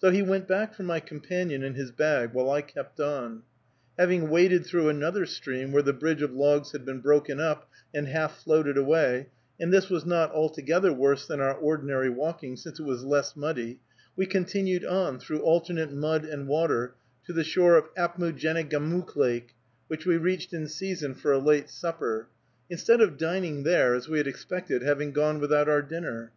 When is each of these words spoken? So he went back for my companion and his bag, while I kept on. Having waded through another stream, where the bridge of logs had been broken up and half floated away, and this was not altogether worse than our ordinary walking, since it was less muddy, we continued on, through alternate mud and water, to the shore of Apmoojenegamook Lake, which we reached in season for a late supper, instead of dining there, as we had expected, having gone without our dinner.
So 0.00 0.10
he 0.10 0.22
went 0.22 0.48
back 0.48 0.72
for 0.72 0.82
my 0.82 0.98
companion 0.98 1.62
and 1.62 1.76
his 1.76 1.90
bag, 1.90 2.32
while 2.32 2.48
I 2.50 2.62
kept 2.62 3.00
on. 3.00 3.42
Having 3.98 4.30
waded 4.30 4.64
through 4.64 4.88
another 4.88 5.26
stream, 5.26 5.72
where 5.72 5.82
the 5.82 5.92
bridge 5.92 6.22
of 6.22 6.32
logs 6.32 6.72
had 6.72 6.86
been 6.86 7.00
broken 7.02 7.38
up 7.38 7.68
and 7.92 8.08
half 8.08 8.42
floated 8.42 8.78
away, 8.78 9.26
and 9.60 9.70
this 9.70 9.90
was 9.90 10.06
not 10.06 10.32
altogether 10.32 10.90
worse 10.90 11.26
than 11.26 11.38
our 11.42 11.54
ordinary 11.54 12.08
walking, 12.08 12.56
since 12.56 12.78
it 12.80 12.84
was 12.86 13.04
less 13.04 13.36
muddy, 13.36 13.78
we 14.16 14.24
continued 14.24 14.86
on, 14.86 15.18
through 15.18 15.40
alternate 15.42 15.92
mud 15.92 16.24
and 16.24 16.48
water, 16.48 16.94
to 17.26 17.34
the 17.34 17.44
shore 17.44 17.76
of 17.76 17.94
Apmoojenegamook 17.94 19.16
Lake, 19.16 19.50
which 19.86 20.06
we 20.06 20.16
reached 20.16 20.54
in 20.54 20.66
season 20.66 21.12
for 21.12 21.30
a 21.30 21.38
late 21.38 21.68
supper, 21.68 22.28
instead 22.70 23.02
of 23.02 23.18
dining 23.18 23.64
there, 23.64 23.94
as 23.94 24.08
we 24.08 24.16
had 24.16 24.26
expected, 24.26 24.80
having 24.80 25.12
gone 25.12 25.38
without 25.38 25.68
our 25.68 25.82
dinner. 25.82 26.32